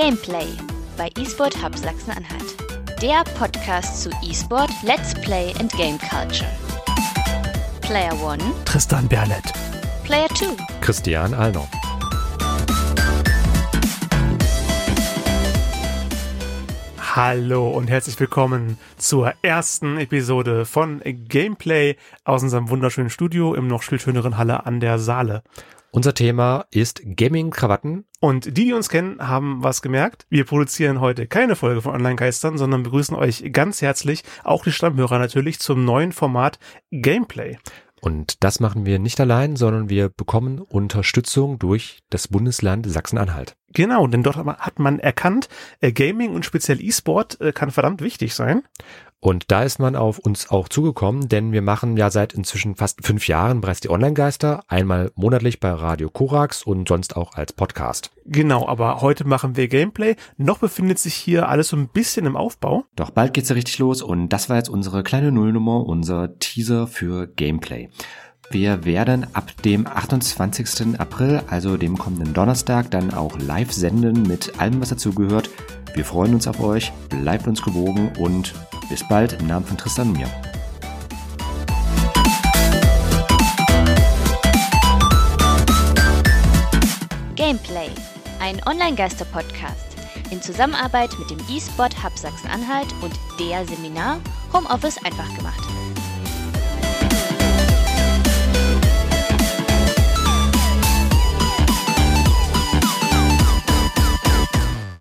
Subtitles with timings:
[0.00, 0.46] Gameplay
[0.96, 2.56] bei eSport Hub Sachsen-Anhalt.
[3.02, 6.50] Der Podcast zu eSport, Let's Play and Game Culture.
[7.82, 9.44] Player 1, Tristan Berlet.
[10.04, 11.68] Player 2, Christian Alner.
[17.14, 23.82] Hallo und herzlich willkommen zur ersten Episode von Gameplay aus unserem wunderschönen Studio im noch
[23.82, 25.42] viel schöneren Halle an der Saale.
[25.92, 28.04] Unser Thema ist Gaming-Krawatten.
[28.20, 30.24] Und die, die uns kennen, haben was gemerkt.
[30.30, 35.18] Wir produzieren heute keine Folge von Online-Geistern, sondern begrüßen euch ganz herzlich, auch die Stammhörer
[35.18, 36.60] natürlich, zum neuen Format
[36.92, 37.58] Gameplay.
[38.00, 43.56] Und das machen wir nicht allein, sondern wir bekommen Unterstützung durch das Bundesland Sachsen-Anhalt.
[43.72, 45.48] Genau, denn dort hat man erkannt,
[45.80, 48.62] äh, Gaming und speziell E-Sport äh, kann verdammt wichtig sein.
[49.22, 53.04] Und da ist man auf uns auch zugekommen, denn wir machen ja seit inzwischen fast
[53.06, 58.12] fünf Jahren bereits die Online-Geister, einmal monatlich bei Radio Korax und sonst auch als Podcast.
[58.24, 60.16] Genau, aber heute machen wir Gameplay.
[60.38, 62.84] Noch befindet sich hier alles so ein bisschen im Aufbau.
[62.96, 66.86] Doch bald geht's ja richtig los und das war jetzt unsere kleine Nullnummer, unser Teaser
[66.86, 67.90] für Gameplay.
[68.52, 70.98] Wir werden ab dem 28.
[70.98, 75.48] April, also dem kommenden Donnerstag, dann auch live senden mit allem, was dazugehört.
[75.94, 78.52] Wir freuen uns auf euch, bleibt uns gewogen und
[78.88, 80.26] bis bald im Namen von Tristan und mir.
[87.36, 87.90] Gameplay,
[88.40, 89.96] ein Online-Geister-Podcast
[90.32, 94.18] in Zusammenarbeit mit dem eSport Hub Sachsen-Anhalt und der Seminar
[94.52, 95.62] Homeoffice einfach gemacht.